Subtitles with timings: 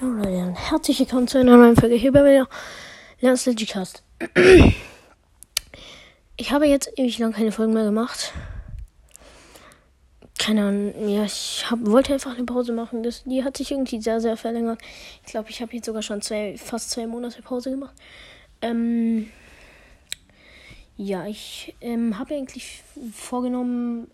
[0.00, 2.48] Ja, Leute, herzlich willkommen zu einer neuen Folge hier bei mir.
[3.20, 4.02] Lernst Legicast.
[6.38, 8.32] Ich habe jetzt ewig lang keine Folgen mehr gemacht.
[10.38, 13.02] Keine Ahnung, ja, ich hab, wollte einfach eine Pause machen.
[13.02, 14.80] Das, die hat sich irgendwie sehr, sehr verlängert.
[15.26, 17.94] Ich glaube, ich habe jetzt sogar schon zwei, fast zwei Monate Pause gemacht.
[18.62, 19.28] Ähm,
[20.96, 22.82] ja, ich ähm, habe eigentlich
[23.12, 24.10] vorgenommen,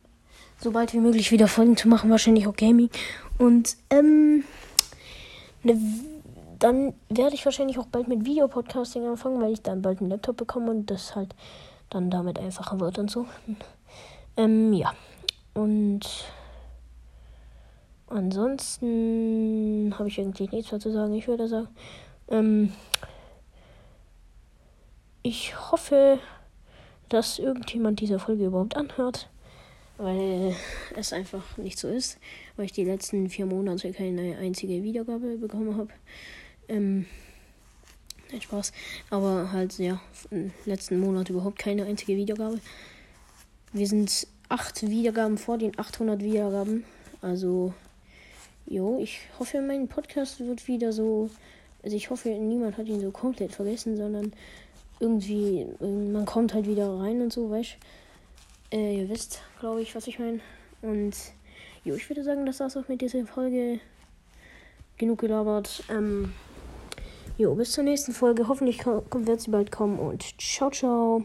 [0.59, 2.91] so bald wie möglich wieder Folgen zu machen, wahrscheinlich auch Gaming.
[3.39, 4.43] Und ähm,
[5.66, 5.78] ne,
[6.58, 10.36] dann werde ich wahrscheinlich auch bald mit Videopodcasting anfangen, weil ich dann bald einen Laptop
[10.36, 11.34] bekomme und das halt
[11.90, 13.26] dann damit einfacher wird und so.
[14.38, 14.93] Ähm, ja.
[15.54, 16.02] Und
[18.08, 21.14] ansonsten habe ich eigentlich nichts mehr zu sagen.
[21.14, 21.68] Ich würde sagen,
[22.29, 22.71] ähm,
[25.22, 26.18] ich hoffe,
[27.08, 29.30] dass irgendjemand diese Folge überhaupt anhört
[29.99, 30.55] weil
[30.95, 32.19] es einfach nicht so ist,
[32.56, 35.91] weil ich die letzten vier Monate keine einzige Wiedergabe bekommen habe.
[36.69, 37.06] Ähm,
[38.31, 38.72] nein, Spaß.
[39.11, 42.61] Aber halt, ja, im letzten Monat überhaupt keine einzige Wiedergabe.
[43.72, 46.84] Wir sind acht Wiedergaben vor den 800 Wiedergaben.
[47.22, 47.72] Also,
[48.66, 51.31] jo, ich hoffe, mein Podcast wird wieder so.
[51.83, 54.33] Also, ich hoffe, niemand hat ihn so komplett vergessen, sondern
[54.98, 57.86] irgendwie, man kommt halt wieder rein und so, weißt du.
[58.72, 60.41] Äh, ihr wisst, glaube ich, was ich meine.
[60.83, 61.14] Und
[61.84, 63.81] jo, ich würde sagen, das war's auch mit dieser Folge.
[64.98, 65.84] Genug gelabert.
[65.91, 66.33] Ähm,
[67.37, 68.48] jo, bis zur nächsten Folge.
[68.48, 71.25] Hoffentlich wird sie bald kommen und ciao, ciao.